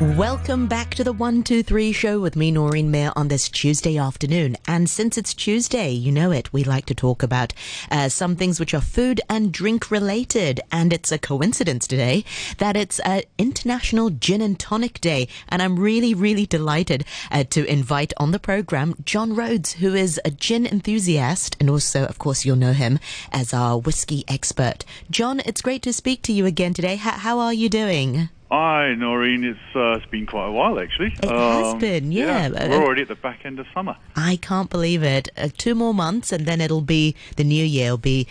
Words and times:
Welcome 0.00 0.66
back 0.66 0.94
to 0.94 1.04
the 1.04 1.12
123 1.12 1.92
show 1.92 2.20
with 2.20 2.34
me, 2.34 2.50
Noreen 2.50 2.90
Mayer, 2.90 3.12
on 3.16 3.28
this 3.28 3.50
Tuesday 3.50 3.98
afternoon. 3.98 4.56
And 4.66 4.88
since 4.88 5.18
it's 5.18 5.34
Tuesday, 5.34 5.90
you 5.90 6.10
know 6.10 6.30
it, 6.30 6.50
we 6.54 6.64
like 6.64 6.86
to 6.86 6.94
talk 6.94 7.22
about 7.22 7.52
uh, 7.90 8.08
some 8.08 8.34
things 8.34 8.58
which 8.58 8.72
are 8.72 8.80
food 8.80 9.20
and 9.28 9.52
drink 9.52 9.90
related. 9.90 10.58
And 10.72 10.94
it's 10.94 11.12
a 11.12 11.18
coincidence 11.18 11.86
today 11.86 12.24
that 12.56 12.78
it's 12.78 12.98
uh, 13.00 13.20
International 13.36 14.08
Gin 14.08 14.40
and 14.40 14.58
Tonic 14.58 15.02
Day. 15.02 15.28
And 15.50 15.60
I'm 15.60 15.78
really, 15.78 16.14
really 16.14 16.46
delighted 16.46 17.04
uh, 17.30 17.44
to 17.50 17.66
invite 17.66 18.14
on 18.16 18.30
the 18.30 18.38
program 18.38 18.94
John 19.04 19.34
Rhodes, 19.34 19.74
who 19.74 19.94
is 19.94 20.18
a 20.24 20.30
gin 20.30 20.66
enthusiast. 20.66 21.58
And 21.60 21.68
also, 21.68 22.06
of 22.06 22.18
course, 22.18 22.46
you'll 22.46 22.56
know 22.56 22.72
him 22.72 23.00
as 23.32 23.52
our 23.52 23.76
whiskey 23.76 24.24
expert. 24.28 24.86
John, 25.10 25.40
it's 25.40 25.60
great 25.60 25.82
to 25.82 25.92
speak 25.92 26.22
to 26.22 26.32
you 26.32 26.46
again 26.46 26.72
today. 26.72 26.94
H- 26.94 27.20
how 27.20 27.38
are 27.38 27.52
you 27.52 27.68
doing? 27.68 28.30
Hi, 28.50 28.94
Noreen. 28.96 29.44
It's, 29.44 29.76
uh, 29.76 29.92
it's 29.92 30.06
been 30.06 30.26
quite 30.26 30.48
a 30.48 30.50
while, 30.50 30.80
actually. 30.80 31.14
It 31.22 31.30
has 31.30 31.74
been, 31.76 32.10
yeah. 32.10 32.46
Um, 32.46 32.70
We're 32.70 32.82
already 32.84 33.02
at 33.02 33.08
the 33.08 33.14
back 33.14 33.44
end 33.44 33.60
of 33.60 33.66
summer. 33.72 33.96
I 34.16 34.36
can't 34.42 34.68
believe 34.68 35.04
it. 35.04 35.28
Uh, 35.36 35.50
two 35.56 35.76
more 35.76 35.94
months, 35.94 36.32
and 36.32 36.46
then 36.46 36.60
it'll 36.60 36.80
be 36.80 37.14
the 37.36 37.44
new 37.44 37.64
year. 37.64 37.86
It'll 37.86 37.98
be 37.98 38.26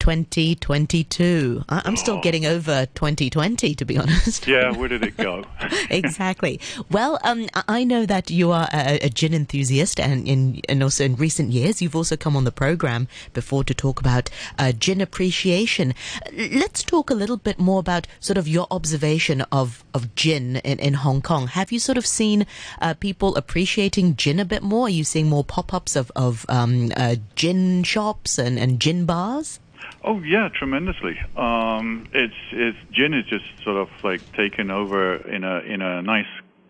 2022. 0.00 1.64
I- 1.68 1.82
I'm 1.84 1.96
still 1.96 2.20
getting 2.20 2.46
over 2.46 2.86
2020, 2.94 3.74
to 3.74 3.84
be 3.84 3.96
honest. 4.02 4.46
Yeah, 4.46 4.72
where 4.76 4.88
did 4.88 5.04
it 5.04 5.16
go? 5.16 5.44
exactly. 5.90 6.60
Well, 6.90 7.18
um, 7.22 7.46
I- 7.54 7.84
know 7.84 8.04
that 8.06 8.30
you 8.30 8.52
are 8.52 8.68
a, 8.72 8.98
a 9.00 9.08
gin 9.08 9.32
enthusiast, 9.34 9.98
and 9.98 10.28
in 10.28 10.60
and 10.68 10.82
also 10.82 11.02
in 11.04 11.16
recent 11.16 11.50
years, 11.50 11.80
you've 11.82 11.96
also 11.96 12.16
come 12.16 12.36
on 12.36 12.44
the 12.44 12.52
program 12.52 13.08
before 13.32 13.64
to 13.64 13.74
talk 13.74 13.98
about 14.00 14.28
uh, 14.58 14.70
gin 14.72 15.00
appreciation. 15.00 15.94
Let's 16.36 16.82
talk 16.84 17.10
a 17.10 17.14
little 17.14 17.36
bit 17.38 17.58
more 17.58 17.80
about 17.80 18.06
sort 18.20 18.36
of 18.38 18.46
your 18.46 18.66
observation 18.70 19.40
of 19.50 19.82
of 19.94 20.14
gin 20.14 20.56
in, 20.56 20.78
in 20.78 20.94
Hong 20.94 21.20
Kong. 21.22 21.46
Have 21.48 21.72
you 21.72 21.78
sort 21.78 21.98
of 21.98 22.06
seen 22.06 22.46
uh, 22.80 22.94
people 22.94 23.34
appreciating 23.36 24.16
gin 24.16 24.38
a 24.38 24.44
bit 24.44 24.62
more? 24.62 24.86
Are 24.86 24.90
you 24.90 25.04
seeing 25.04 25.28
more 25.28 25.42
pop 25.44 25.72
ups 25.74 25.96
of 25.96 26.12
of 26.14 26.44
um, 26.48 26.92
uh, 26.96 27.16
gin 27.34 27.82
shops 27.82 28.38
and, 28.38 28.58
and 28.58 28.78
gin 28.80 29.06
bars? 29.06 29.58
Oh, 30.04 30.20
yeah, 30.20 30.48
tremendously. 30.54 31.18
Um, 31.36 32.08
it's 32.12 32.34
it's 32.52 32.78
gin 32.92 33.14
is 33.14 33.26
just 33.26 33.44
sort 33.64 33.76
of 33.76 33.88
like 34.02 34.20
taken 34.32 34.70
over 34.70 35.16
in 35.16 35.44
a 35.44 35.60
in 35.60 35.82
a 35.82 36.02
nice 36.02 36.26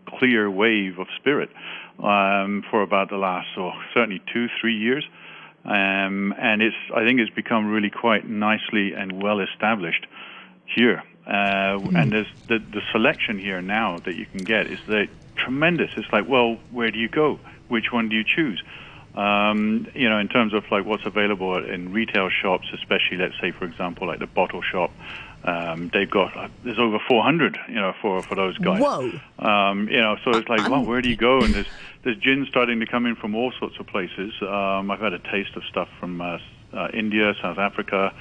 clear 0.06 0.50
wave 0.50 0.98
of 0.98 1.06
spirit 1.16 1.50
um, 2.02 2.64
for 2.70 2.82
about 2.82 3.10
the 3.10 3.16
last 3.16 3.48
oh, 3.56 3.72
certainly 3.94 4.20
two 4.32 4.48
three 4.60 4.76
years. 4.76 5.04
Um, 5.64 6.34
and 6.38 6.62
it's 6.62 6.76
I 6.94 7.04
think 7.04 7.20
it's 7.20 7.34
become 7.34 7.70
really 7.70 7.90
quite 7.90 8.28
nicely 8.28 8.94
and 8.94 9.22
well 9.22 9.40
established 9.40 10.06
here. 10.64 11.02
Uh, 11.26 11.78
And 11.94 12.12
there's 12.12 12.32
the 12.48 12.58
the 12.58 12.80
selection 12.92 13.38
here 13.38 13.60
now 13.60 13.98
that 13.98 14.14
you 14.14 14.26
can 14.26 14.42
get 14.42 14.66
is 14.66 14.80
that 14.88 15.08
tremendous. 15.36 15.90
It's 15.96 16.10
like, 16.12 16.26
well, 16.28 16.56
where 16.70 16.90
do 16.90 16.98
you 16.98 17.08
go? 17.08 17.38
Which 17.68 17.92
one 17.92 18.08
do 18.08 18.16
you 18.16 18.24
choose? 18.24 18.62
Um, 19.14 19.88
you 19.94 20.08
know, 20.08 20.18
in 20.18 20.28
terms 20.28 20.54
of 20.54 20.64
like 20.70 20.84
what's 20.84 21.04
available 21.04 21.56
in 21.64 21.92
retail 21.92 22.28
shops, 22.30 22.68
especially 22.72 23.16
let's 23.16 23.34
say, 23.40 23.50
for 23.50 23.64
example, 23.64 24.06
like 24.06 24.20
the 24.20 24.26
bottle 24.26 24.62
shop, 24.62 24.92
um, 25.42 25.90
they've 25.92 26.10
got 26.10 26.36
uh, 26.36 26.48
there's 26.64 26.78
over 26.78 26.98
400, 27.08 27.58
you 27.68 27.74
know, 27.74 27.94
for 28.00 28.22
for 28.22 28.34
those 28.34 28.56
guys. 28.58 28.80
Whoa. 28.80 29.10
Um, 29.38 29.88
you 29.88 30.00
know, 30.00 30.16
so 30.24 30.30
it's 30.30 30.48
like, 30.48 30.68
well, 30.68 30.84
where 30.84 31.02
do 31.02 31.08
you 31.08 31.16
go? 31.16 31.40
And 31.40 31.54
there's 31.54 31.66
there's 32.04 32.18
gin 32.18 32.46
starting 32.48 32.80
to 32.80 32.86
come 32.86 33.06
in 33.06 33.16
from 33.16 33.34
all 33.34 33.52
sorts 33.58 33.78
of 33.80 33.86
places. 33.86 34.32
Um, 34.42 34.90
I've 34.90 35.00
had 35.00 35.12
a 35.12 35.18
taste 35.18 35.56
of 35.56 35.64
stuff 35.64 35.88
from 35.98 36.20
uh, 36.20 36.38
uh, 36.72 36.88
India, 36.92 37.34
South 37.42 37.58
Africa. 37.58 38.12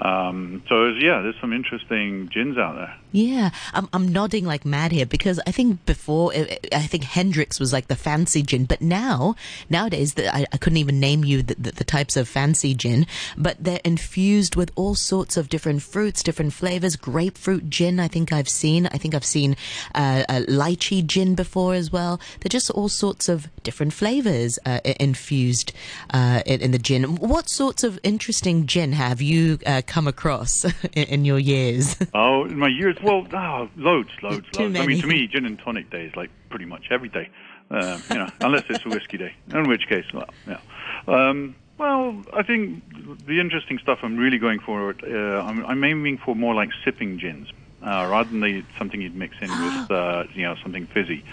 Um, 0.00 0.62
so 0.68 0.86
it's, 0.86 1.02
yeah, 1.02 1.20
there's 1.20 1.38
some 1.40 1.52
interesting 1.52 2.28
gins 2.32 2.56
out 2.56 2.74
there. 2.76 2.96
Yeah, 3.12 3.50
I'm, 3.74 3.88
I'm 3.92 4.08
nodding 4.08 4.44
like 4.44 4.64
mad 4.64 4.92
here 4.92 5.04
because 5.04 5.40
I 5.46 5.50
think 5.50 5.84
before, 5.84 6.32
I 6.32 6.86
think 6.86 7.04
Hendrick's 7.04 7.58
was 7.58 7.72
like 7.72 7.88
the 7.88 7.96
fancy 7.96 8.42
gin, 8.42 8.64
but 8.66 8.80
now, 8.80 9.34
nowadays, 9.68 10.14
the, 10.14 10.34
I, 10.34 10.46
I 10.52 10.56
couldn't 10.56 10.76
even 10.76 11.00
name 11.00 11.24
you 11.24 11.42
the, 11.42 11.56
the, 11.56 11.72
the 11.72 11.84
types 11.84 12.16
of 12.16 12.28
fancy 12.28 12.74
gin, 12.74 13.06
but 13.36 13.62
they're 13.62 13.80
infused 13.84 14.56
with 14.56 14.70
all 14.76 14.94
sorts 14.94 15.36
of 15.36 15.48
different 15.48 15.82
fruits, 15.82 16.22
different 16.22 16.52
flavors. 16.52 16.96
Grapefruit 16.96 17.68
gin, 17.68 17.98
I 17.98 18.08
think 18.08 18.32
I've 18.32 18.48
seen. 18.48 18.86
I 18.86 18.96
think 18.96 19.14
I've 19.14 19.24
seen 19.24 19.56
uh, 19.94 20.24
lychee 20.48 21.04
gin 21.04 21.34
before 21.34 21.74
as 21.74 21.90
well. 21.90 22.20
They're 22.40 22.48
just 22.48 22.70
all 22.70 22.88
sorts 22.88 23.28
of 23.28 23.48
different 23.62 23.92
flavors 23.92 24.58
uh, 24.64 24.80
infused 24.84 25.72
uh, 26.10 26.42
in, 26.46 26.60
in 26.60 26.70
the 26.70 26.78
gin. 26.78 27.16
What 27.16 27.48
sorts 27.48 27.82
of 27.82 27.98
interesting 28.02 28.66
gin 28.66 28.92
have 28.92 29.20
you 29.20 29.58
uh, 29.66 29.82
come 29.90 30.06
across 30.06 30.64
in, 30.94 31.04
in 31.04 31.24
your 31.26 31.38
years? 31.38 31.96
Oh, 32.14 32.44
in 32.44 32.58
my 32.58 32.68
years, 32.68 32.96
well, 33.02 33.26
oh, 33.32 33.68
loads, 33.76 34.10
loads, 34.22 34.46
Too 34.52 34.62
loads. 34.62 34.78
I 34.78 34.86
mean, 34.86 35.00
to 35.02 35.06
me, 35.06 35.26
gin 35.26 35.44
and 35.44 35.58
tonic 35.58 35.90
day 35.90 36.06
is 36.06 36.16
like 36.16 36.30
pretty 36.48 36.64
much 36.64 36.86
every 36.90 37.10
day, 37.10 37.28
uh, 37.70 37.98
you 38.08 38.16
know, 38.16 38.28
unless 38.40 38.64
it's 38.70 38.86
a 38.86 38.88
whiskey 38.88 39.18
day, 39.18 39.34
in 39.52 39.68
which 39.68 39.86
case, 39.88 40.06
well, 40.14 40.30
yeah. 40.46 40.60
Um, 41.06 41.56
well, 41.76 42.22
I 42.32 42.42
think 42.42 42.82
the 43.26 43.40
interesting 43.40 43.78
stuff 43.78 43.98
I'm 44.02 44.16
really 44.16 44.38
going 44.38 44.60
for, 44.60 44.94
uh, 45.02 45.42
I'm, 45.42 45.66
I'm 45.66 45.82
aiming 45.82 46.18
for 46.18 46.34
more 46.36 46.54
like 46.54 46.70
sipping 46.84 47.18
gins, 47.18 47.48
uh, 47.82 48.06
rather 48.10 48.30
than 48.30 48.40
the, 48.40 48.62
something 48.78 49.00
you'd 49.00 49.16
mix 49.16 49.34
in 49.40 49.48
with, 49.48 49.90
uh, 49.90 50.24
you 50.34 50.42
know, 50.42 50.56
something 50.62 50.86
fizzy. 50.86 51.24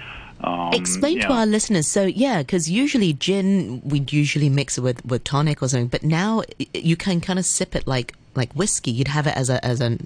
Um, 0.41 0.71
Explain 0.73 1.17
yeah. 1.17 1.27
to 1.27 1.33
our 1.33 1.45
listeners. 1.45 1.87
So 1.87 2.03
yeah, 2.03 2.39
because 2.43 2.69
usually 2.69 3.13
gin 3.13 3.81
we'd 3.83 4.13
usually 4.13 4.49
mix 4.49 4.77
it 4.77 4.81
with, 4.81 5.03
with 5.03 5.23
tonic 5.23 5.63
or 5.63 5.67
something, 5.67 5.87
but 5.87 6.03
now 6.03 6.43
you 6.75 6.95
can 6.95 7.21
kind 7.21 7.39
of 7.39 7.45
sip 7.45 7.75
it 7.75 7.87
like 7.87 8.13
like 8.37 8.53
whiskey. 8.53 8.91
You'd 8.91 9.09
have 9.09 9.27
it 9.27 9.35
as 9.35 9.49
a 9.49 9.63
as 9.65 9.81
a 9.81 9.97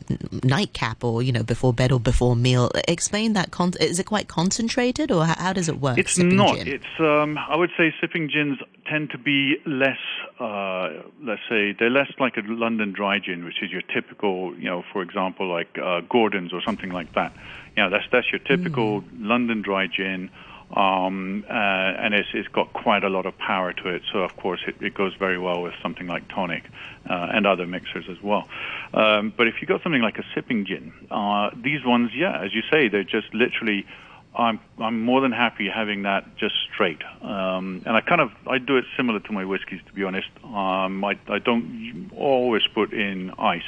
nightcap 0.44 1.04
or 1.04 1.22
you 1.22 1.32
know 1.32 1.44
before 1.44 1.74
bed 1.74 1.92
or 1.92 2.00
before 2.00 2.36
meal. 2.36 2.72
Explain 2.88 3.34
that. 3.34 3.52
Con- 3.52 3.74
is 3.80 4.00
it 4.00 4.06
quite 4.06 4.28
concentrated 4.28 5.12
or 5.12 5.26
how, 5.26 5.36
how 5.38 5.54
does 5.54 5.70
it 5.70 5.80
work? 5.80 5.98
It's 5.98 6.18
not. 6.18 6.58
gin? 6.58 6.68
It's 6.68 7.00
um, 7.00 7.38
I 7.38 7.56
would 7.56 7.72
say 7.78 7.94
sipping 8.02 8.30
gins 8.30 8.60
tend 8.88 9.12
to 9.12 9.18
be 9.18 9.58
less. 9.66 10.00
Uh, 10.40 11.04
let's 11.24 11.42
say 11.50 11.74
they're 11.78 11.90
less 11.90 12.12
like 12.20 12.38
a 12.38 12.42
London 12.46 12.94
dry 12.94 13.20
gin, 13.20 13.44
which 13.44 13.62
is 13.62 13.72
your 13.72 13.82
typical, 13.82 14.56
you 14.58 14.66
know, 14.66 14.84
for 14.92 15.02
example, 15.02 15.48
like 15.48 15.78
uh, 15.78 16.02
Gordon's 16.10 16.54
or 16.54 16.62
something 16.62 16.90
like 16.90 17.14
that. 17.14 17.34
You 17.76 17.84
know, 17.84 17.90
that's 17.90 18.06
that's 18.12 18.32
your 18.32 18.40
typical 18.40 19.04
London 19.20 19.62
dry 19.62 19.88
gin. 19.88 20.30
Um, 20.76 21.44
uh, 21.50 21.54
and 21.54 22.14
it's, 22.14 22.30
it's 22.34 22.48
got 22.48 22.72
quite 22.74 23.04
a 23.04 23.10
lot 23.10 23.26
of 23.26 23.38
power 23.38 23.74
to 23.74 23.90
it, 23.90 24.04
so 24.12 24.20
of 24.20 24.36
course 24.38 24.62
it, 24.68 24.76
it 24.80 24.94
goes 24.94 25.14
very 25.20 25.38
well 25.38 25.62
with 25.62 25.74
something 25.82 26.08
like 26.08 26.28
tonic 26.30 26.64
uh, 27.10 27.28
and 27.34 27.46
other 27.46 27.68
mixers 27.68 28.06
as 28.10 28.22
well. 28.24 28.48
Um, 28.94 29.34
but 29.36 29.48
if 29.48 29.56
you've 29.60 29.68
got 29.68 29.84
something 29.84 30.02
like 30.02 30.18
a 30.18 30.24
sipping 30.34 30.66
gin, 30.66 30.94
uh, 31.12 31.50
these 31.62 31.84
ones, 31.86 32.12
yeah, 32.16 32.42
as 32.42 32.54
you 32.54 32.62
say, 32.72 32.88
they're 32.88 33.04
just 33.04 33.34
literally 33.34 33.86
I'm 34.34 34.60
I'm 34.80 35.02
more 35.02 35.20
than 35.20 35.34
happy 35.34 35.68
having 35.68 36.04
that 36.04 36.38
just 36.38 36.56
straight. 36.74 37.02
Um, 37.22 37.84
and 37.86 37.98
I 37.98 38.02
kind 38.02 38.22
of 38.22 38.32
I 38.48 38.60
do 38.60 38.78
it 38.78 38.86
similar 38.96 39.20
to 39.20 39.32
my 39.34 39.44
whiskies 39.44 39.82
to 39.88 39.94
be 39.94 40.04
honest. 40.04 40.30
Um, 40.44 41.04
I 41.04 41.20
I 41.28 41.40
don't 41.40 42.10
always 42.16 42.64
put 42.74 42.94
in 42.94 43.32
ice. 43.38 43.62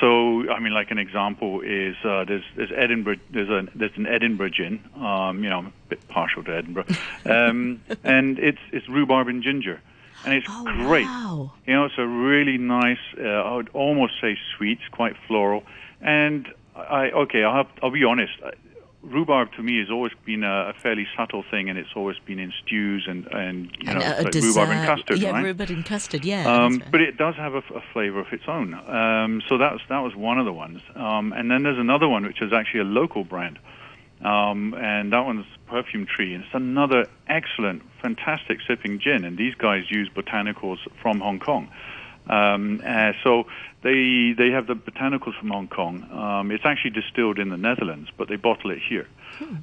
So 0.00 0.48
I 0.50 0.58
mean, 0.60 0.72
like 0.72 0.90
an 0.90 0.98
example 0.98 1.60
is 1.60 1.96
uh, 2.04 2.24
there's 2.24 2.44
there's 2.56 2.70
Edinburgh 2.76 3.16
there's 3.30 3.48
a 3.48 3.66
there's 3.74 3.96
an 3.96 4.06
Edinburgh 4.06 4.50
gin. 4.50 4.80
Um, 4.96 5.42
you 5.44 5.50
know, 5.50 5.58
I'm 5.58 5.66
a 5.66 5.72
bit 5.88 6.08
partial 6.08 6.42
to 6.44 6.54
Edinburgh, 6.56 6.86
um, 7.26 7.82
and 8.04 8.38
it's 8.38 8.58
it's 8.72 8.88
rhubarb 8.88 9.28
and 9.28 9.42
ginger, 9.42 9.80
and 10.24 10.34
it's 10.34 10.46
Oh, 10.48 10.64
great. 10.64 11.06
wow. 11.06 11.52
You 11.66 11.74
know, 11.74 11.84
it's 11.84 11.98
a 11.98 12.06
really 12.06 12.58
nice. 12.58 12.98
Uh, 13.18 13.24
I 13.24 13.54
would 13.56 13.68
almost 13.72 14.14
say 14.20 14.36
sweet, 14.56 14.78
it's 14.84 14.88
quite 14.94 15.14
floral, 15.28 15.62
and 16.00 16.46
I 16.76 17.10
okay. 17.10 17.44
I'll 17.44 17.54
have, 17.54 17.68
I'll 17.82 17.90
be 17.90 18.04
honest. 18.04 18.32
Rhubarb 19.02 19.52
to 19.54 19.62
me 19.62 19.80
has 19.80 19.90
always 19.90 20.12
been 20.24 20.44
a, 20.44 20.72
fairly 20.80 21.08
subtle 21.16 21.42
thing, 21.50 21.68
and 21.68 21.76
it's 21.76 21.90
always 21.96 22.16
been 22.24 22.38
in 22.38 22.52
stews 22.62 23.06
and 23.08 23.26
and 23.26 23.76
you 23.80 23.92
know 23.92 24.00
a, 24.00 24.20
a 24.20 24.22
like 24.22 24.34
rhubarb 24.34 24.70
and 24.70 24.86
custard, 24.86 25.18
yeah, 25.18 25.30
right? 25.30 25.44
rhubarb 25.44 25.70
and 25.70 25.84
custard. 25.84 26.24
Yeah. 26.24 26.46
Um, 26.46 26.78
right. 26.78 26.90
but 26.92 27.00
it 27.00 27.16
does 27.16 27.34
have 27.34 27.54
a, 27.54 27.62
a 27.74 27.82
flavor 27.92 28.20
of 28.20 28.32
its 28.32 28.44
own. 28.46 28.74
Um, 28.74 29.42
so 29.48 29.58
that 29.58 29.72
was 29.72 29.80
that 29.88 29.98
was 30.00 30.14
one 30.14 30.38
of 30.38 30.44
the 30.44 30.52
ones. 30.52 30.82
Um, 30.94 31.32
and 31.32 31.50
then 31.50 31.64
there's 31.64 31.80
another 31.80 32.08
one 32.08 32.24
which 32.24 32.40
is 32.40 32.52
actually 32.52 32.80
a 32.80 32.84
local 32.84 33.24
brand, 33.24 33.58
um, 34.24 34.74
and 34.74 35.12
that 35.12 35.24
one's 35.24 35.46
Perfume 35.66 36.06
Tree, 36.06 36.34
and 36.34 36.44
it's 36.44 36.54
another 36.54 37.06
excellent, 37.26 37.82
fantastic 38.00 38.58
sipping 38.68 39.00
gin. 39.00 39.24
And 39.24 39.36
these 39.36 39.54
guys 39.56 39.90
use 39.90 40.08
botanicals 40.14 40.78
from 41.00 41.18
Hong 41.18 41.40
Kong. 41.40 41.68
Um, 42.28 42.80
uh, 42.86 43.12
so 43.24 43.46
they 43.82 44.34
they 44.36 44.50
have 44.50 44.66
the 44.66 44.74
botanicals 44.74 45.38
from 45.38 45.50
Hong 45.50 45.68
Kong. 45.68 46.08
Um, 46.12 46.50
it's 46.50 46.64
actually 46.64 46.90
distilled 46.90 47.38
in 47.38 47.48
the 47.48 47.56
Netherlands, 47.56 48.10
but 48.16 48.28
they 48.28 48.36
bottle 48.36 48.70
it 48.70 48.78
here, 48.88 49.08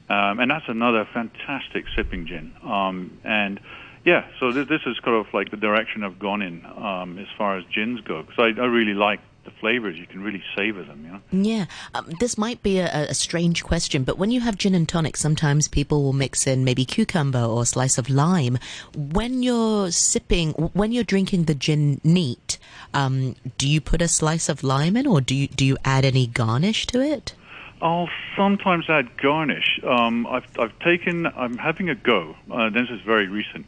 um, 0.09 0.39
and 0.39 0.51
that's 0.51 0.67
another 0.67 1.07
fantastic 1.13 1.85
sipping 1.95 2.27
gin. 2.27 2.53
Um, 2.63 3.17
and 3.23 3.59
yeah, 4.05 4.25
so 4.39 4.51
th- 4.51 4.67
this 4.67 4.81
is 4.85 4.99
kind 4.99 5.17
of 5.17 5.33
like 5.33 5.51
the 5.51 5.57
direction 5.57 6.03
I've 6.03 6.19
gone 6.19 6.41
in 6.41 6.65
um, 6.65 7.17
as 7.17 7.27
far 7.37 7.57
as 7.57 7.65
gins 7.65 8.01
go, 8.01 8.23
because 8.23 8.53
I, 8.57 8.61
I 8.61 8.65
really 8.65 8.93
like 8.93 9.19
the 9.45 9.51
flavors. 9.51 9.97
You 9.97 10.05
can 10.05 10.21
really 10.21 10.43
savor 10.55 10.83
them, 10.83 11.05
you 11.05 11.11
know. 11.11 11.21
Yeah, 11.31 11.65
um, 11.93 12.09
this 12.19 12.37
might 12.37 12.61
be 12.61 12.79
a, 12.79 12.87
a 12.87 13.13
strange 13.13 13.63
question, 13.63 14.03
but 14.03 14.17
when 14.17 14.31
you 14.31 14.41
have 14.41 14.57
gin 14.57 14.75
and 14.75 14.87
tonic, 14.87 15.17
sometimes 15.17 15.67
people 15.67 16.03
will 16.03 16.13
mix 16.13 16.45
in 16.47 16.63
maybe 16.63 16.85
cucumber 16.85 17.41
or 17.41 17.63
a 17.63 17.65
slice 17.65 17.97
of 17.97 18.09
lime. 18.09 18.57
When 18.95 19.43
you're 19.43 19.91
sipping, 19.91 20.51
when 20.51 20.91
you're 20.91 21.03
drinking 21.03 21.45
the 21.45 21.55
gin 21.55 22.01
neat, 22.03 22.48
um, 22.93 23.35
do 23.57 23.67
you 23.67 23.81
put 23.81 24.01
a 24.01 24.07
slice 24.07 24.49
of 24.49 24.63
lime 24.63 24.97
in, 24.97 25.07
or 25.07 25.21
do 25.21 25.35
you 25.35 25.47
do 25.47 25.65
you 25.65 25.77
add 25.83 26.05
any 26.05 26.27
garnish 26.27 26.87
to 26.87 27.01
it? 27.01 27.33
I'll 27.81 28.09
sometimes 28.35 28.89
add 28.89 29.17
garnish. 29.17 29.79
Um, 29.83 30.27
I've, 30.27 30.47
I've 30.59 30.77
taken, 30.79 31.25
I'm 31.25 31.57
having 31.57 31.89
a 31.89 31.95
go, 31.95 32.35
uh, 32.51 32.69
this 32.69 32.89
is 32.89 32.99
very 33.01 33.27
recent, 33.27 33.65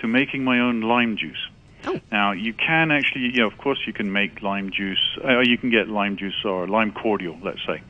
to 0.00 0.06
making 0.06 0.44
my 0.44 0.60
own 0.60 0.82
lime 0.82 1.16
juice. 1.16 1.48
Oh. 1.86 2.00
Now, 2.12 2.32
you 2.32 2.52
can 2.52 2.90
actually, 2.90 3.32
you 3.32 3.40
know, 3.40 3.46
of 3.46 3.56
course, 3.58 3.78
you 3.86 3.92
can 3.92 4.12
make 4.12 4.42
lime 4.42 4.70
juice, 4.70 5.18
uh, 5.24 5.40
you 5.40 5.56
can 5.56 5.70
get 5.70 5.88
lime 5.88 6.16
juice 6.16 6.44
or 6.44 6.66
lime 6.66 6.92
cordial, 6.92 7.38
let's 7.42 7.64
say. 7.66 7.82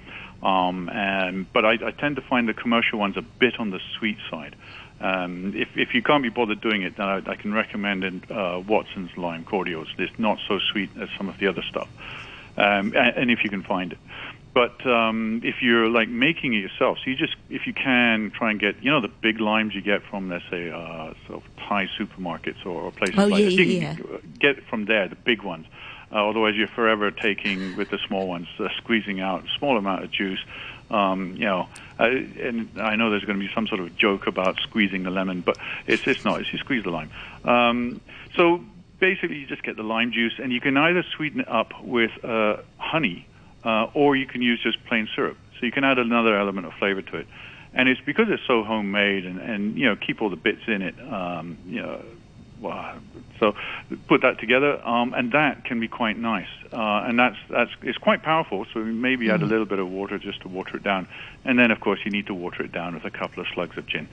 Um, 0.43 0.91
and, 0.91 1.53
but 1.53 1.65
I, 1.65 1.73
I 1.73 1.91
tend 1.91 2.17
to 2.17 2.23
find 2.23 2.49
the 2.49 2.55
commercial 2.55 2.99
ones 2.99 3.17
a 3.17 3.23
bit 3.23 3.59
on 3.59 3.71
the 3.71 3.81
sweet 3.99 4.19
side. 4.31 4.55
Um, 5.05 5.53
if, 5.55 5.69
if 5.77 5.95
you 5.95 6.03
can't 6.03 6.23
be 6.23 6.31
bothered 6.31 6.61
doing 6.69 6.83
it, 6.83 6.97
then 6.97 7.07
I, 7.15 7.19
I 7.35 7.37
can 7.37 7.53
recommend 7.53 8.05
in, 8.05 8.23
uh, 8.31 8.61
Watson's 8.67 9.15
lime 9.19 9.45
cordials. 9.45 9.89
It's 9.99 10.19
not 10.19 10.39
so 10.49 10.59
sweet 10.71 10.91
as 11.03 11.09
some 11.19 11.29
of 11.29 11.37
the 11.41 11.47
other 11.47 11.63
stuff, 11.73 11.89
um, 12.57 12.85
and, 13.03 13.13
and 13.21 13.31
if 13.31 13.45
you 13.45 13.51
can 13.51 13.63
find 13.63 13.93
it. 13.93 13.99
But 14.55 14.87
um, 14.87 15.41
if 15.45 15.57
you're 15.61 15.89
like 15.99 16.09
making 16.09 16.55
it 16.55 16.63
yourself, 16.67 16.99
so 17.03 17.11
you 17.11 17.17
just, 17.17 17.37
if 17.51 17.67
you 17.67 17.75
can, 17.75 18.31
try 18.31 18.53
and 18.53 18.61
get, 18.61 18.83
you 18.85 18.91
know, 18.91 19.01
the 19.01 19.13
big 19.21 19.41
limes 19.41 19.75
you 19.75 19.83
get 19.83 20.01
from, 20.09 20.31
let's 20.31 20.45
say, 20.49 20.71
uh, 20.71 21.13
sort 21.27 21.43
of 21.43 21.57
Thai 21.69 21.89
supermarkets 21.99 22.65
or, 22.65 22.81
or 22.83 22.93
places 22.93 23.19
Oh, 23.19 23.27
like 23.27 23.41
yeah, 23.41 23.47
that. 23.47 23.53
You 23.53 23.65
yeah, 23.65 23.95
can 23.97 24.37
get 24.39 24.65
from 24.71 24.85
there, 24.87 25.09
the 25.09 25.17
big 25.17 25.43
ones. 25.43 25.67
Uh, 26.15 26.29
otherwise, 26.29 26.55
you're 26.55 26.69
forever 26.69 27.11
taking 27.11 27.77
with 27.77 27.91
the 27.91 27.99
small 28.07 28.29
ones, 28.29 28.47
uh, 28.61 28.69
squeezing 28.77 29.21
out 29.21 29.45
a 29.45 29.59
small 29.59 29.77
amount 29.77 30.05
of 30.05 30.11
juice. 30.13 30.39
Um, 30.91 31.33
you 31.35 31.47
know, 31.47 31.69
uh, 31.99 32.05
and 32.05 32.71
I 32.77 32.95
know 32.95 33.11
there's 33.11 33.25
going 33.25 33.39
to 33.39 33.45
be 33.45 33.53
some 33.53 33.67
sort 33.67 33.81
of 33.81 33.97
joke 33.97 34.29
about 34.29 34.61
squeezing 34.61 35.03
the 35.03 35.11
lemon, 35.11 35.41
but 35.41 35.59
it's 35.87 36.07
it's 36.07 36.25
not. 36.25 36.41
It's 36.41 36.53
you 36.53 36.59
squeeze 36.61 36.85
the 36.85 36.91
lime. 36.91 37.11
Um, 37.45 38.01
so 38.37 38.63
basically, 39.01 39.39
you 39.39 39.47
just 39.47 39.65
get 39.65 39.77
the 39.77 39.83
lime 39.83 40.13
juice, 40.13 40.35
and 40.41 40.53
you 40.53 40.61
can 40.61 40.77
either 40.77 41.03
sweeten 41.17 41.41
it 41.41 41.49
up 41.49 41.73
with 41.83 42.13
uh, 42.25 42.59
honey, 42.79 43.27
uh, 43.65 43.89
or 43.95 44.15
you 44.15 44.27
can 44.27 44.41
use 44.41 44.63
just 44.63 44.85
plain 44.85 45.09
syrup. 45.17 45.37
So 45.59 45.67
you 45.67 45.73
can 45.73 45.83
add 45.83 45.99
another 45.99 46.39
element 46.39 46.67
of 46.67 46.75
flavor 46.75 47.03
to 47.03 47.17
it. 47.19 47.27
And 47.73 47.89
it's 47.89 48.01
because 48.03 48.29
it's 48.29 48.47
so 48.47 48.63
homemade, 48.63 49.27
and 49.27 49.41
and 49.41 49.77
you 49.77 49.87
know 49.87 49.97
keep 49.97 50.23
all 50.23 50.31
the 50.31 50.37
bits 50.37 50.63
in 50.69 50.81
it. 50.81 50.95
Um, 51.01 51.59
you 51.67 51.83
know, 51.83 52.05
so 53.39 53.55
put 54.09 54.23
that 54.23 54.39
together, 54.39 54.81
um, 54.87 55.13
and 55.15 55.33
that 55.33 55.65
can 55.65 55.81
be 55.81 55.89
quite 55.89 56.17
nice. 56.17 56.49
Uh, 56.73 57.05
and 57.07 57.19
that's 57.19 57.37
that's 57.51 57.71
it's 57.83 57.99
quite 57.99 58.23
powerful. 58.23 58.67
So 58.73 58.81
maybe 58.81 59.31
add 59.31 59.43
a 59.43 59.47
little 59.47 59.67
bit 59.67 59.79
of 59.79 59.89
water 59.91 60.19
just 60.19 60.41
to 60.43 60.49
water 60.49 60.77
it 60.77 60.83
down, 60.83 61.09
and 61.45 61.59
then 61.59 61.71
of 61.71 61.81
course 61.81 62.01
you 62.05 62.11
need 62.11 62.27
to 62.27 62.35
water 62.35 62.63
it 62.63 62.73
down 62.73 62.95
with 62.95 63.05
a 63.05 63.11
couple 63.11 63.43
of 63.43 63.49
slugs 63.49 63.77
of 63.77 63.87
gin. 63.87 64.09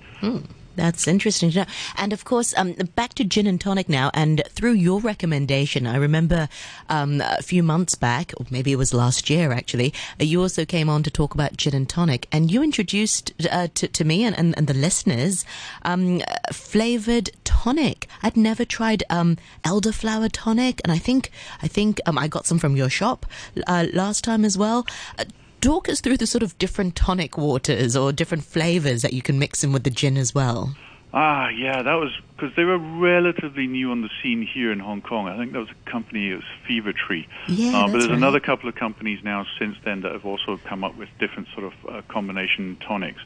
That's 0.75 1.07
interesting 1.07 1.51
to 1.51 1.59
know. 1.59 1.65
And 1.97 2.13
of 2.13 2.23
course, 2.23 2.53
um, 2.55 2.73
back 2.95 3.13
to 3.15 3.23
gin 3.23 3.47
and 3.47 3.59
tonic 3.59 3.89
now. 3.89 4.09
And 4.13 4.41
through 4.49 4.73
your 4.73 4.99
recommendation, 5.01 5.85
I 5.85 5.97
remember 5.97 6.47
um, 6.89 7.21
a 7.21 7.41
few 7.41 7.61
months 7.61 7.95
back, 7.95 8.31
or 8.37 8.45
maybe 8.49 8.71
it 8.71 8.77
was 8.77 8.93
last 8.93 9.29
year 9.29 9.51
actually, 9.51 9.93
uh, 10.19 10.23
you 10.23 10.41
also 10.41 10.65
came 10.65 10.89
on 10.89 11.03
to 11.03 11.11
talk 11.11 11.33
about 11.33 11.57
gin 11.57 11.75
and 11.75 11.89
tonic. 11.89 12.27
And 12.31 12.49
you 12.49 12.63
introduced 12.63 13.33
uh, 13.51 13.67
to, 13.75 13.87
to 13.87 14.05
me 14.05 14.23
and, 14.23 14.37
and, 14.37 14.57
and 14.57 14.67
the 14.67 14.73
listeners 14.73 15.45
um, 15.83 16.21
uh, 16.21 16.53
flavored 16.53 17.31
tonic. 17.43 18.07
I'd 18.23 18.37
never 18.37 18.65
tried 18.65 19.03
um, 19.09 19.37
elderflower 19.63 20.29
tonic. 20.31 20.81
And 20.83 20.91
I 20.91 20.97
think, 20.97 21.31
I 21.61 21.67
think 21.67 21.99
um, 22.05 22.17
I 22.17 22.27
got 22.27 22.45
some 22.45 22.59
from 22.59 22.75
your 22.75 22.89
shop 22.89 23.25
uh, 23.67 23.87
last 23.93 24.23
time 24.23 24.45
as 24.45 24.57
well. 24.57 24.85
Uh, 25.17 25.25
talk 25.61 25.87
us 25.87 26.01
through 26.01 26.17
the 26.17 26.27
sort 26.27 26.43
of 26.43 26.57
different 26.57 26.95
tonic 26.95 27.37
waters 27.37 27.95
or 27.95 28.11
different 28.11 28.43
flavors 28.43 29.01
that 29.03 29.13
you 29.13 29.21
can 29.21 29.39
mix 29.39 29.63
in 29.63 29.71
with 29.71 29.83
the 29.83 29.89
gin 29.89 30.17
as 30.17 30.33
well. 30.33 30.75
Ah, 31.13 31.49
yeah, 31.49 31.81
that 31.81 31.95
was 31.95 32.11
because 32.35 32.55
they 32.55 32.63
were 32.63 32.77
relatively 32.77 33.67
new 33.67 33.91
on 33.91 34.01
the 34.01 34.09
scene 34.23 34.47
here 34.47 34.71
in 34.71 34.79
Hong 34.79 35.01
Kong. 35.01 35.27
I 35.27 35.37
think 35.37 35.51
there 35.51 35.59
was 35.59 35.69
a 35.69 35.89
company, 35.89 36.31
it 36.31 36.35
was 36.35 36.43
Fever 36.65 36.93
Tree. 36.93 37.27
Yeah, 37.49 37.77
uh, 37.77 37.85
but 37.87 37.91
there's 37.91 38.07
right. 38.07 38.17
another 38.17 38.39
couple 38.39 38.69
of 38.69 38.75
companies 38.75 39.19
now 39.23 39.45
since 39.59 39.75
then 39.83 40.01
that 40.01 40.13
have 40.13 40.25
also 40.25 40.57
come 40.65 40.85
up 40.85 40.95
with 40.97 41.09
different 41.19 41.49
sort 41.53 41.65
of 41.65 41.73
uh, 41.87 42.01
combination 42.07 42.77
tonics. 42.77 43.21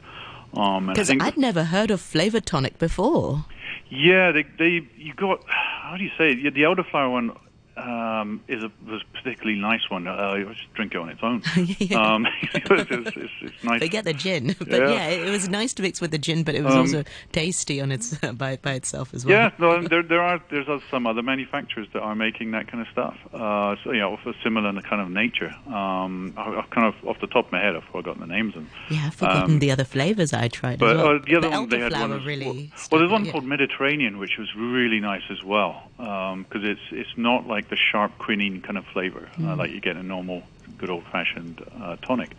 Um, 0.54 0.88
Because 0.88 1.08
think 1.08 1.22
I'd 1.22 1.36
never 1.36 1.64
heard 1.64 1.90
of 1.90 2.00
flavor 2.00 2.40
tonic 2.40 2.78
before. 2.78 3.44
Yeah, 3.90 4.32
they 4.32 4.44
they 4.58 4.88
you 4.96 5.14
got 5.14 5.40
how 5.46 5.96
do 5.96 6.04
you 6.04 6.10
say 6.18 6.32
it? 6.32 6.54
The 6.54 6.62
elderflower 6.62 7.10
one 7.10 7.36
um, 7.76 8.42
is 8.48 8.62
a 8.62 8.70
was 8.86 9.02
a 9.02 9.16
particularly 9.16 9.58
nice 9.60 9.88
one. 9.90 10.06
Uh, 10.06 10.36
just 10.54 10.72
drink 10.74 10.94
it 10.94 10.98
on 10.98 11.08
its 11.08 11.20
own. 11.22 11.42
Yeah. 11.78 12.14
um, 12.14 12.26
it's, 12.42 12.90
it's, 12.90 13.16
it's, 13.16 13.32
it's 13.42 13.64
nice. 13.64 13.80
Forget 13.82 14.04
the 14.04 14.12
gin, 14.14 14.54
but 14.58 14.68
Yeah. 14.68 14.88
yeah. 14.88 15.08
it 15.08 15.30
was 15.30 15.48
nice 15.48 15.74
to 15.74 15.82
mix 15.82 16.00
with 16.00 16.10
the 16.10 16.18
gin, 16.18 16.42
but 16.42 16.54
it 16.54 16.62
was 16.64 16.74
Um, 16.74 16.80
also 16.80 17.04
tasty 17.32 17.80
on 17.80 17.92
its 17.92 18.16
by 18.34 18.56
by 18.56 18.72
itself 18.72 19.12
as 19.14 19.24
well. 19.26 19.34
Yeah, 19.36 19.50
no, 19.58 19.86
there 19.86 20.02
there 20.02 20.22
are 20.22 20.40
there's 20.50 20.66
some 20.90 21.06
other 21.06 21.22
manufacturers 21.22 21.88
that 21.92 22.00
are 22.00 22.14
making 22.14 22.52
that 22.52 22.68
kind 22.68 22.80
of 22.82 22.88
stuff. 22.92 23.16
Uh, 23.32 23.76
so 23.84 23.92
you 23.92 24.00
know, 24.00 24.14
of 24.14 24.26
a 24.26 24.34
similar 24.42 24.72
kind 24.82 25.02
of 25.02 25.10
nature. 25.10 25.54
Um, 25.66 26.32
I, 26.36 26.42
I 26.60 26.64
kind 26.70 26.86
of 26.86 26.94
off 27.08 27.20
the 27.20 27.26
top 27.26 27.46
of 27.46 27.52
my 27.52 27.60
head, 27.60 27.76
I've 27.76 27.84
forgotten 27.84 28.20
the 28.20 28.26
names 28.26 28.54
them. 28.54 28.68
Yeah, 28.90 29.06
I've 29.06 29.14
forgotten 29.14 29.42
Um, 29.54 29.58
the 29.58 29.70
other 29.70 29.84
flavors 29.84 30.32
I 30.32 30.48
tried. 30.48 30.78
But 30.78 30.96
as 30.96 31.02
well. 31.02 31.16
uh, 31.16 31.18
the 31.26 31.36
other 31.36 31.48
the 31.50 31.56
one 31.60 31.68
they 31.68 31.78
had 31.80 31.92
one 31.92 32.10
was, 32.10 32.24
really. 32.24 32.46
well, 32.46 32.54
well, 32.90 32.98
there's 33.00 33.10
one 33.12 33.24
yeah. 33.24 33.32
called 33.32 33.44
Mediterranean, 33.44 34.18
which 34.18 34.38
was 34.38 34.48
really 34.56 35.00
nice 35.00 35.22
as 35.30 35.42
well, 35.44 35.82
because 35.98 36.64
it's 36.64 36.80
it's 36.90 37.10
not 37.16 37.46
like 37.46 37.65
the 37.68 37.76
sharp 37.76 38.16
quinine 38.18 38.60
kind 38.62 38.78
of 38.78 38.84
flavor 38.86 39.28
uh, 39.36 39.40
Mm. 39.40 39.58
like 39.58 39.70
you 39.70 39.80
get 39.80 39.92
in 39.96 39.98
a 39.98 40.02
normal 40.02 40.42
good 40.78 40.90
old 40.90 41.04
fashioned 41.04 41.62
uh, 41.80 41.96
tonic. 41.96 42.30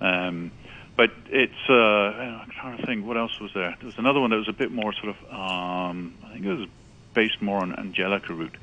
Um, 0.00 0.50
but 0.96 1.10
it's 1.30 1.68
uh, 1.68 1.74
I'm 1.74 2.50
trying 2.50 2.76
to 2.78 2.86
think 2.86 3.06
what 3.06 3.16
else 3.16 3.38
was 3.40 3.52
there. 3.54 3.74
There 3.78 3.86
was 3.86 3.98
another 3.98 4.20
one 4.20 4.30
that 4.30 4.36
was 4.36 4.48
a 4.48 4.52
bit 4.52 4.70
more 4.70 4.92
sort 4.92 5.16
of 5.16 5.32
um, 5.32 6.14
I 6.26 6.32
think 6.34 6.44
it 6.44 6.52
was 6.54 6.68
based 7.14 7.40
more 7.40 7.58
on 7.60 7.74
angelica 7.78 8.32
root. 8.34 8.54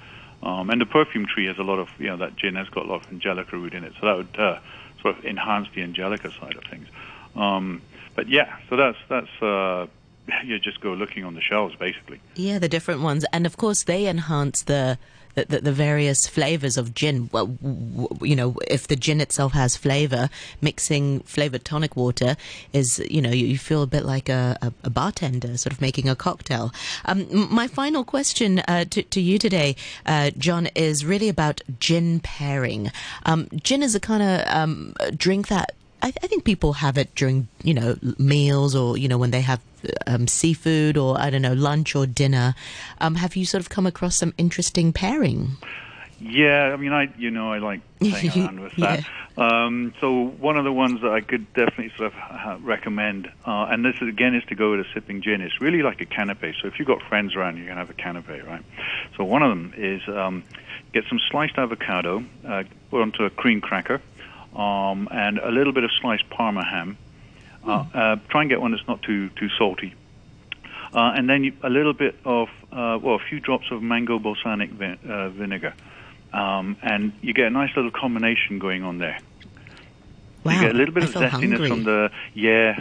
Um, 0.42 0.70
and 0.70 0.80
the 0.80 0.86
perfume 0.86 1.26
tree 1.26 1.48
has 1.48 1.58
a 1.58 1.64
lot 1.64 1.80
of, 1.80 1.90
you 2.00 2.08
know, 2.08 2.18
that 2.18 2.36
gin 2.38 2.56
has 2.56 2.70
got 2.70 2.86
a 2.86 2.88
lot 2.88 3.04
of 3.06 3.12
angelica 3.12 3.58
root 3.58 3.74
in 3.74 3.84
it, 3.84 3.94
so 4.00 4.06
that 4.08 4.16
would 4.18 4.40
uh, 4.40 4.60
sort 5.02 5.18
of 5.18 5.26
enhance 5.26 5.68
the 5.76 5.82
angelica 5.82 6.32
side 6.40 6.56
of 6.56 6.64
things. 6.64 6.88
Um, 7.36 7.82
but 8.16 8.30
yeah, 8.30 8.58
so 8.70 8.76
that's 8.78 8.98
that's 9.10 9.42
uh, 9.42 9.88
you 10.46 10.60
just 10.60 10.82
go 10.82 10.94
looking 10.94 11.24
on 11.24 11.36
the 11.36 11.42
shelves 11.42 11.76
basically. 11.76 12.20
Yeah, 12.36 12.60
the 12.60 12.70
different 12.70 13.02
ones, 13.02 13.26
and 13.34 13.46
of 13.46 13.58
course 13.58 13.84
they 13.84 14.08
enhance 14.08 14.64
the. 14.64 14.98
The, 15.36 15.62
the, 15.62 15.72
various 15.72 16.28
flavors 16.28 16.76
of 16.76 16.94
gin. 16.94 17.30
Well, 17.32 17.56
you 18.20 18.36
know, 18.36 18.58
if 18.68 18.88
the 18.90 18.98
gin 18.98 19.22
itself 19.22 19.54
has 19.54 19.78
flavor, 19.78 20.30
mixing 20.60 21.22
flavored 21.22 21.64
tonic 21.64 21.96
water 21.96 22.36
is, 22.74 23.00
you 23.10 23.22
know, 23.22 23.30
you, 23.30 23.46
you 23.46 23.58
feel 23.58 23.82
a 23.82 23.88
bit 23.88 24.04
like 24.04 24.28
a, 24.28 24.58
a, 24.62 24.74
a 24.84 24.90
bartender, 24.90 25.56
sort 25.56 25.72
of 25.72 25.80
making 25.80 26.10
a 26.10 26.16
cocktail. 26.16 26.74
Um, 27.06 27.48
my 27.50 27.68
final 27.68 28.04
question 28.04 28.60
uh, 28.68 28.84
to, 28.90 29.02
to 29.04 29.22
you 29.22 29.38
today, 29.38 29.78
uh, 30.06 30.32
John, 30.32 30.68
is 30.76 31.06
really 31.06 31.30
about 31.30 31.62
gin 31.80 32.20
pairing. 32.20 32.92
Um, 33.26 33.48
gin 33.64 33.82
is 33.82 33.96
a 33.96 34.00
kind 34.02 34.24
of 34.24 34.46
um, 34.54 34.94
drink 35.16 35.48
that 35.48 35.74
I, 36.02 36.08
I 36.08 36.28
think 36.28 36.44
people 36.44 36.74
have 36.74 36.98
it 36.98 37.14
during, 37.16 37.48
you 37.64 37.74
know, 37.74 37.98
meals 38.18 38.76
or, 38.76 38.98
you 38.98 39.08
know, 39.08 39.18
when 39.18 39.32
they 39.32 39.42
have 39.42 39.62
um, 40.08 40.28
seafood 40.28 40.98
or, 40.98 41.20
I 41.20 41.30
don't 41.30 41.42
know, 41.42 41.54
lunch 41.54 41.96
or 41.96 42.06
dinner. 42.06 42.56
Um, 43.00 43.16
have 43.16 43.36
you 43.36 43.46
sort 43.46 43.62
of 43.62 43.70
come 43.70 43.86
across 43.86 44.16
some 44.16 44.34
interesting 44.38 44.94
pairing? 44.94 45.58
Yeah, 46.22 46.74
I 46.74 46.76
mean, 46.76 46.92
I 46.92 47.10
you 47.18 47.32
know 47.32 47.54
I 47.54 47.60
like 47.60 47.82
playing 48.00 48.32
around 48.46 48.60
with 48.60 48.76
that. 48.78 49.06
Um, 49.38 49.94
so 50.02 50.26
one 50.26 50.58
of 50.58 50.66
the 50.66 50.72
ones 50.74 51.02
that 51.02 51.12
I 51.12 51.22
could 51.22 51.54
definitely 51.54 51.94
sort 51.96 52.14
of 52.14 52.20
uh, 52.20 52.58
recommend, 52.62 53.32
uh, 53.46 53.68
and 53.70 53.86
this 53.86 53.96
is, 54.02 54.10
again 54.10 54.36
is 54.36 54.44
to 54.46 54.56
go 54.56 54.72
with 54.72 54.82
a 54.82 54.86
sipping 54.94 55.22
gin. 55.22 55.40
It's 55.40 55.62
really 55.62 55.82
like 55.82 56.02
a 56.02 56.06
canapé. 56.06 56.54
So 56.62 56.68
if 56.68 56.78
you've 56.78 56.88
got 56.90 57.02
friends 57.04 57.36
around, 57.36 57.58
you 57.58 57.66
can 57.66 57.78
have 57.78 57.90
a 57.90 57.94
canapé, 57.94 58.46
right? 58.46 58.62
So 59.16 59.24
one 59.24 59.44
of 59.44 59.50
them 59.50 59.74
is 59.78 60.02
um, 60.10 60.44
get 60.92 61.06
some 61.08 61.20
sliced 61.32 61.58
avocado, 61.58 62.26
uh, 62.46 62.64
put 62.90 63.02
onto 63.02 63.24
a 63.24 63.30
cream 63.30 63.62
cracker, 63.62 64.02
um, 64.56 65.08
and 65.12 65.38
a 65.40 65.50
little 65.50 65.74
bit 65.74 65.84
of 65.84 65.92
sliced 66.02 66.30
Parma 66.30 66.64
ham. 66.64 66.98
Uh, 67.66 67.86
uh, 67.94 68.16
try 68.30 68.42
and 68.42 68.50
get 68.50 68.62
one 68.62 68.72
that's 68.72 68.88
not 68.88 69.02
too 69.04 69.30
too 69.30 69.50
salty. 69.58 69.94
Uh, 70.94 71.14
and 71.16 71.30
then 71.30 71.44
you, 71.44 71.54
a 71.62 71.70
little 71.70 71.94
bit 71.94 72.16
of, 72.26 72.48
uh, 72.72 72.98
well, 73.02 73.16
a 73.16 73.20
few 73.30 73.40
drops 73.40 73.70
of 73.72 73.84
mango 73.84 74.18
balsamic 74.18 74.72
vin- 74.72 74.98
uh, 75.08 75.30
vinegar. 75.30 75.74
Um, 76.34 76.78
and 76.82 77.14
you 77.22 77.34
get 77.34 77.46
a 77.46 77.50
nice 77.50 77.76
little 77.76 77.92
combination 77.92 78.60
going 78.60 78.84
on 78.84 78.98
there. 78.98 79.20
Wow. 80.44 80.54
You 80.54 80.60
get 80.62 80.72
a 80.72 80.78
little 80.78 80.94
bit 80.94 81.04
I 81.04 81.08
of 81.08 81.14
zestiness 81.14 81.68
from 81.68 81.84
the 81.84 82.12
yeah, 82.34 82.76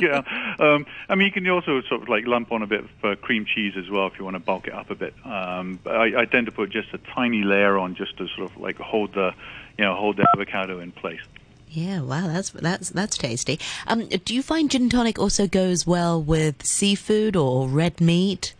yeah. 0.00 0.56
Um, 0.58 0.84
I 1.08 1.14
mean, 1.14 1.26
you 1.26 1.32
can 1.32 1.48
also 1.48 1.80
sort 1.82 2.02
of 2.02 2.08
like 2.08 2.26
lump 2.26 2.50
on 2.50 2.62
a 2.62 2.66
bit 2.66 2.80
of 2.80 2.90
uh, 3.04 3.14
cream 3.16 3.44
cheese 3.44 3.74
as 3.76 3.88
well 3.88 4.06
if 4.08 4.18
you 4.18 4.24
want 4.24 4.34
to 4.34 4.40
bulk 4.40 4.66
it 4.66 4.74
up 4.74 4.90
a 4.90 4.96
bit. 4.96 5.14
Um, 5.24 5.78
but 5.84 5.94
I, 5.94 6.22
I 6.22 6.24
tend 6.24 6.46
to 6.46 6.52
put 6.52 6.70
just 6.70 6.92
a 6.92 6.98
tiny 7.14 7.42
layer 7.44 7.78
on 7.78 7.94
just 7.94 8.16
to 8.18 8.26
sort 8.28 8.50
of 8.50 8.56
like 8.56 8.78
hold 8.78 9.14
the, 9.14 9.32
you 9.78 9.84
know, 9.84 9.94
hold 9.94 10.16
the 10.16 10.26
avocado 10.34 10.80
in 10.80 10.90
place. 10.90 11.20
Yeah, 11.68 12.00
wow, 12.00 12.26
that's 12.28 12.50
that's 12.50 12.90
that's 12.90 13.18
tasty. 13.18 13.60
Um, 13.86 14.06
do 14.08 14.34
you 14.34 14.42
find 14.42 14.70
gin 14.70 14.88
tonic 14.88 15.18
also 15.18 15.46
goes 15.46 15.86
well 15.86 16.22
with 16.22 16.64
seafood 16.64 17.36
or 17.36 17.68
red 17.68 18.00
meat? 18.00 18.54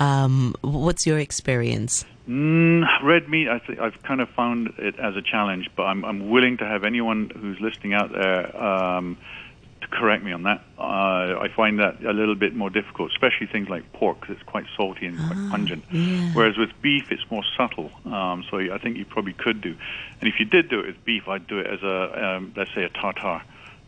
Um, 0.00 0.54
what's 0.62 1.06
your 1.06 1.18
experience? 1.18 2.06
Mm, 2.26 2.86
red 3.02 3.28
meat, 3.28 3.48
I 3.48 3.58
think 3.58 3.80
I've 3.80 4.02
kind 4.02 4.20
of 4.20 4.30
found 4.30 4.72
it 4.78 4.98
as 4.98 5.14
a 5.16 5.22
challenge, 5.22 5.68
but 5.76 5.82
I'm, 5.82 6.04
I'm 6.04 6.30
willing 6.30 6.56
to 6.58 6.66
have 6.66 6.84
anyone 6.84 7.30
who's 7.30 7.60
listening 7.60 7.92
out 7.92 8.12
there 8.12 8.56
um, 8.56 9.18
to 9.82 9.88
correct 9.88 10.24
me 10.24 10.32
on 10.32 10.44
that. 10.44 10.62
Uh, 10.78 11.38
I 11.40 11.48
find 11.54 11.80
that 11.80 12.02
a 12.02 12.12
little 12.12 12.34
bit 12.34 12.54
more 12.54 12.70
difficult, 12.70 13.10
especially 13.10 13.46
things 13.46 13.68
like 13.68 13.92
pork, 13.92 14.20
because 14.20 14.36
it's 14.36 14.48
quite 14.48 14.64
salty 14.74 15.06
and 15.06 15.18
quite 15.18 15.50
pungent. 15.50 15.84
yeah. 15.92 16.30
Whereas 16.32 16.56
with 16.56 16.70
beef, 16.80 17.10
it's 17.10 17.28
more 17.30 17.44
subtle. 17.56 17.90
Um, 18.06 18.44
so 18.50 18.58
I 18.58 18.78
think 18.78 18.96
you 18.96 19.04
probably 19.04 19.34
could 19.34 19.60
do. 19.60 19.76
And 20.20 20.28
if 20.28 20.38
you 20.38 20.46
did 20.46 20.70
do 20.70 20.80
it 20.80 20.86
with 20.86 21.04
beef, 21.04 21.28
I'd 21.28 21.46
do 21.46 21.58
it 21.58 21.66
as 21.66 21.82
a, 21.82 22.36
um, 22.36 22.54
let's 22.56 22.72
say, 22.74 22.84
a 22.84 22.88
tartare. 22.88 23.42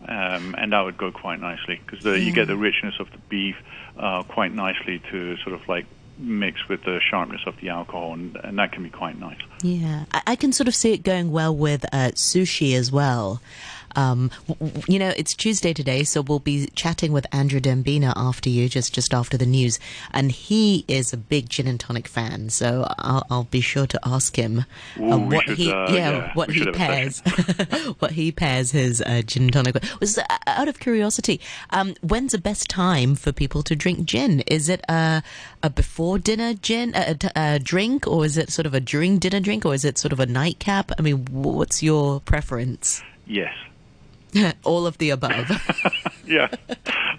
Um, 0.06 0.56
and 0.58 0.72
that 0.72 0.80
would 0.80 0.98
go 0.98 1.12
quite 1.12 1.40
nicely 1.40 1.80
because 1.86 2.04
you 2.04 2.32
get 2.32 2.48
the 2.48 2.56
richness 2.56 2.94
of 2.98 3.08
the 3.12 3.18
beef 3.28 3.54
uh, 3.96 4.24
quite 4.24 4.52
nicely 4.52 5.00
to 5.12 5.36
sort 5.38 5.54
of 5.54 5.68
like 5.68 5.86
mix 6.18 6.68
with 6.68 6.82
the 6.84 7.00
sharpness 7.10 7.40
of 7.46 7.54
the 7.60 7.68
alcohol, 7.68 8.14
and, 8.14 8.36
and 8.44 8.58
that 8.58 8.72
can 8.72 8.82
be 8.82 8.90
quite 8.90 9.18
nice. 9.18 9.38
Yeah, 9.62 10.04
I, 10.12 10.22
I 10.28 10.36
can 10.36 10.52
sort 10.52 10.68
of 10.68 10.74
see 10.74 10.92
it 10.92 11.02
going 11.02 11.30
well 11.32 11.54
with 11.54 11.84
uh, 11.86 12.12
sushi 12.14 12.74
as 12.74 12.92
well. 12.92 13.40
Um, 13.96 14.30
you 14.88 14.98
know, 14.98 15.12
it's 15.16 15.34
Tuesday 15.34 15.72
today, 15.72 16.04
so 16.04 16.22
we'll 16.22 16.38
be 16.38 16.68
chatting 16.74 17.12
with 17.12 17.26
Andrew 17.32 17.60
Dembina 17.60 18.12
after 18.16 18.48
you, 18.48 18.68
just 18.68 18.94
just 18.94 19.14
after 19.14 19.36
the 19.36 19.46
news, 19.46 19.78
and 20.12 20.32
he 20.32 20.84
is 20.88 21.12
a 21.12 21.16
big 21.16 21.48
gin 21.48 21.66
and 21.66 21.78
tonic 21.78 22.08
fan. 22.08 22.50
So 22.50 22.86
I'll, 22.98 23.26
I'll 23.30 23.44
be 23.44 23.60
sure 23.60 23.86
to 23.86 24.00
ask 24.04 24.36
him 24.36 24.64
Ooh, 24.98 25.18
what 25.18 25.46
should, 25.46 25.58
he 25.58 25.70
uh, 25.72 25.92
yeah, 25.92 26.10
yeah, 26.10 26.34
what 26.34 26.50
he 26.50 26.58
should 26.58 26.74
have 26.74 26.74
a 26.74 26.78
pairs 26.78 27.20
what 27.98 28.12
he 28.12 28.32
pairs 28.32 28.70
his 28.70 29.02
uh, 29.02 29.22
gin 29.22 29.44
and 29.44 29.52
tonic 29.52 29.74
with. 29.74 30.00
Was 30.00 30.18
uh, 30.18 30.24
out 30.46 30.68
of 30.68 30.80
curiosity, 30.80 31.40
um, 31.70 31.94
when's 32.02 32.32
the 32.32 32.38
best 32.38 32.68
time 32.68 33.14
for 33.14 33.32
people 33.32 33.62
to 33.64 33.76
drink 33.76 34.04
gin? 34.04 34.40
Is 34.46 34.68
it 34.68 34.82
a 34.88 35.22
a 35.62 35.70
before 35.70 36.18
dinner 36.18 36.54
gin 36.54 36.92
a, 36.94 37.16
a 37.36 37.58
drink, 37.58 38.06
or 38.06 38.24
is 38.24 38.36
it 38.36 38.50
sort 38.50 38.66
of 38.66 38.74
a 38.74 38.80
during 38.80 39.18
dinner 39.18 39.40
drink, 39.40 39.64
or 39.64 39.74
is 39.74 39.84
it 39.84 39.98
sort 39.98 40.12
of 40.12 40.20
a 40.20 40.26
nightcap? 40.26 40.92
I 40.98 41.02
mean, 41.02 41.24
what's 41.30 41.82
your 41.82 42.20
preference? 42.20 43.02
Yes. 43.26 43.54
All 44.64 44.86
of 44.86 44.98
the 44.98 45.10
above. 45.10 45.50
yeah. 46.26 46.48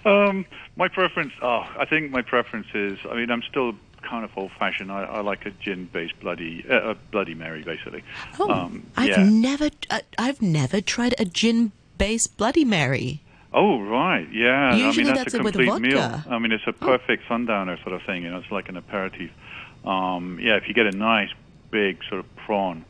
Um, 0.04 0.46
my 0.76 0.88
preference, 0.88 1.32
oh, 1.42 1.66
I 1.78 1.84
think 1.84 2.10
my 2.10 2.22
preference 2.22 2.66
is, 2.74 2.98
I 3.10 3.14
mean, 3.14 3.30
I'm 3.30 3.42
still 3.42 3.74
kind 4.02 4.24
of 4.24 4.36
old-fashioned. 4.36 4.90
I, 4.92 5.04
I 5.04 5.20
like 5.20 5.46
a 5.46 5.50
gin-based 5.50 6.20
bloody, 6.20 6.64
uh, 6.68 6.90
a 6.90 6.94
Bloody 6.94 7.34
Mary, 7.34 7.62
basically. 7.62 8.02
Oh, 8.38 8.50
Um, 8.50 8.86
I've 8.96 9.08
yeah. 9.08 9.24
never, 9.24 9.70
uh, 9.90 10.00
I've 10.18 10.42
never 10.42 10.80
tried 10.80 11.14
a 11.18 11.24
gin-based 11.24 12.36
Bloody 12.36 12.64
Mary. 12.64 13.20
Oh 13.56 13.80
right, 13.80 14.26
yeah. 14.32 14.74
Usually 14.74 15.04
I 15.04 15.06
mean 15.06 15.14
that's 15.14 15.32
that's, 15.32 15.34
a 15.34 15.38
complete 15.38 15.80
meal. 15.80 16.22
I 16.28 16.40
mean 16.40 16.50
it's 16.50 16.66
a 16.66 16.72
perfect 16.72 17.22
sundowner 17.28 17.76
sort 17.82 17.92
of 17.92 18.02
thing. 18.02 18.24
You 18.24 18.32
know, 18.32 18.38
it's 18.38 18.50
like 18.50 18.68
an 18.68 18.76
aperitif. 18.76 19.30
Um, 19.84 20.40
yeah, 20.42 20.56
if 20.56 20.66
you 20.66 20.74
get 20.74 20.86
a 20.86 20.96
nice 20.96 21.28
big 21.70 22.02
sort 22.08 22.18
of 22.18 22.36
prawn, 22.36 22.84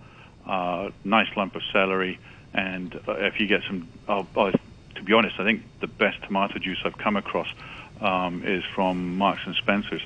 uh, 0.47 0.89
nice 1.05 1.29
lump 1.37 1.55
of 1.55 1.61
celery, 1.71 2.19
and 2.55 2.95
uh, 3.09 3.15
if 3.19 3.41
you 3.41 3.47
get 3.47 3.61
some, 3.67 3.89
oh, 4.09 4.27
oh, 4.37 4.51
to 4.95 5.03
be 5.03 5.13
honest, 5.13 5.35
I 5.39 5.45
think 5.45 5.63
the 5.81 5.87
best 5.87 6.23
tomato 6.23 6.59
juice 6.59 6.79
I've 6.85 6.97
come 6.99 7.17
across 7.17 7.49
um, 8.01 8.43
is 8.47 8.63
from 8.75 9.17
Marks 9.19 9.43
and 9.47 9.55
Spencers. 9.57 10.03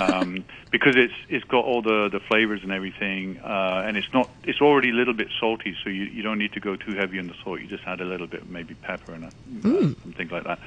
um, 0.00 0.44
because 0.70 0.94
it's 0.96 1.14
it's 1.28 1.44
got 1.44 1.64
all 1.64 1.82
the, 1.82 2.08
the 2.10 2.20
flavors 2.28 2.60
and 2.62 2.70
everything, 2.72 3.38
uh, 3.38 3.82
and 3.86 3.96
it's 3.96 4.06
not 4.12 4.28
it's 4.44 4.60
already 4.60 4.90
a 4.90 4.92
little 4.92 5.14
bit 5.14 5.28
salty, 5.40 5.74
so 5.82 5.90
you, 5.90 6.04
you 6.04 6.22
don't 6.22 6.38
need 6.38 6.52
to 6.52 6.60
go 6.60 6.76
too 6.76 6.94
heavy 6.94 7.18
on 7.18 7.26
the 7.28 7.34
salt. 7.42 7.60
You 7.60 7.66
just 7.68 7.84
add 7.86 8.00
a 8.00 8.04
little 8.04 8.26
bit 8.26 8.48
maybe 8.48 8.74
pepper 8.74 9.12
and, 9.14 9.24
a, 9.24 9.32
Mm. 9.50 9.96
and 10.04 10.16
things 10.16 10.30
like 10.32 10.44
that. 10.44 10.58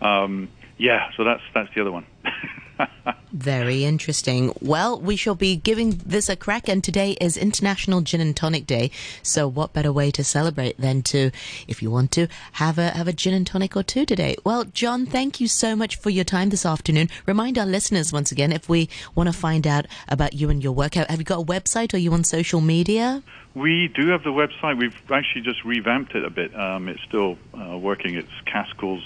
Um, 0.00 0.48
yeah, 0.78 1.10
so 1.16 1.24
that's 1.24 1.42
that's 1.54 1.72
the 1.74 1.80
other 1.80 1.92
one. 1.92 2.06
Very 3.32 3.84
interesting. 3.84 4.52
Well, 4.60 5.00
we 5.00 5.16
shall 5.16 5.34
be 5.34 5.56
giving 5.56 6.00
this 6.04 6.28
a 6.28 6.36
crack, 6.36 6.68
and 6.68 6.84
today 6.84 7.12
is 7.20 7.36
International 7.36 8.02
Gin 8.02 8.20
and 8.20 8.36
Tonic 8.36 8.66
Day. 8.66 8.90
So, 9.22 9.48
what 9.48 9.72
better 9.72 9.92
way 9.92 10.10
to 10.10 10.22
celebrate 10.22 10.78
than 10.78 11.02
to, 11.04 11.30
if 11.66 11.82
you 11.82 11.90
want 11.90 12.10
to, 12.12 12.28
have 12.52 12.78
a 12.78 12.90
have 12.90 13.08
a 13.08 13.12
gin 13.12 13.32
and 13.34 13.46
tonic 13.46 13.76
or 13.76 13.82
two 13.82 14.04
today? 14.04 14.36
Well, 14.44 14.64
John, 14.64 15.06
thank 15.06 15.40
you 15.40 15.48
so 15.48 15.74
much 15.74 15.96
for 15.96 16.10
your 16.10 16.24
time 16.24 16.50
this 16.50 16.66
afternoon. 16.66 17.08
Remind 17.24 17.56
our 17.58 17.66
listeners 17.66 18.12
once 18.12 18.32
again 18.32 18.52
if 18.52 18.68
we 18.68 18.90
want 19.14 19.28
to 19.28 19.32
find 19.32 19.66
out 19.66 19.86
about 20.08 20.34
you 20.34 20.50
and 20.50 20.62
your 20.62 20.72
work. 20.72 20.94
Have 20.94 21.18
you 21.18 21.24
got 21.24 21.40
a 21.40 21.44
website? 21.44 21.94
Are 21.94 21.98
you 21.98 22.12
on 22.12 22.24
social 22.24 22.60
media? 22.60 23.22
we 23.54 23.88
do 23.88 24.08
have 24.08 24.22
the 24.22 24.30
website. 24.30 24.78
We've 24.78 24.96
actually 25.10 25.42
just 25.42 25.64
revamped 25.64 26.14
it 26.14 26.24
a 26.24 26.30
bit. 26.30 26.54
Um, 26.58 26.88
it's 26.88 27.02
still 27.02 27.36
uh, 27.54 27.76
working. 27.76 28.14
It's 28.14 28.30
Caskells, 28.46 29.02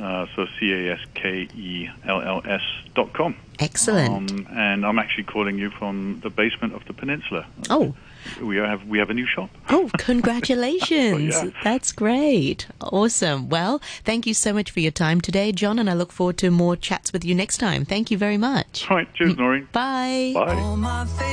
uh, 0.00 0.26
so 0.36 0.46
C 0.58 0.72
A 0.72 0.94
S 0.94 1.00
K 1.14 1.48
E 1.54 1.88
L 2.04 2.20
L 2.20 2.42
S. 2.48 2.62
Excellent. 3.60 4.30
Um, 4.30 4.48
and 4.50 4.84
I'm 4.84 4.98
actually 4.98 5.24
calling 5.24 5.58
you 5.58 5.70
from 5.70 6.20
the 6.22 6.30
basement 6.30 6.74
of 6.74 6.84
the 6.86 6.92
peninsula. 6.92 7.46
oh. 7.70 7.94
We 8.42 8.56
have 8.56 8.86
we 8.86 8.98
have 8.98 9.10
a 9.10 9.14
new 9.14 9.26
shop. 9.26 9.48
Oh, 9.70 9.88
congratulations. 9.98 11.34
Yeah. 11.34 11.50
That's 11.62 11.92
great. 11.92 12.66
Awesome. 12.80 13.48
Well, 13.48 13.80
thank 14.04 14.26
you 14.26 14.34
so 14.34 14.52
much 14.52 14.70
for 14.70 14.80
your 14.80 14.90
time 14.90 15.20
today, 15.20 15.52
John, 15.52 15.78
and 15.78 15.88
I 15.88 15.94
look 15.94 16.12
forward 16.12 16.36
to 16.38 16.50
more 16.50 16.76
chats 16.76 17.12
with 17.12 17.24
you 17.24 17.34
next 17.34 17.58
time. 17.58 17.84
Thank 17.84 18.10
you 18.10 18.18
very 18.18 18.36
much. 18.36 18.86
Right, 18.90 19.12
cheers, 19.14 19.36
Noreen. 19.36 19.68
Bye. 19.72 20.32
Bye. 20.34 20.54
All 20.56 20.76
my 20.76 21.06
favorite 21.06 21.28